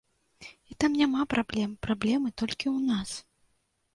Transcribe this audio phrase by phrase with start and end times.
[0.71, 3.09] І там няма праблем, праблемы толькі ў нас.